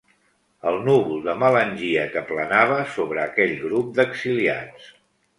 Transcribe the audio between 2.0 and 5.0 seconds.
que planava sobre aquell grup d'exiliats.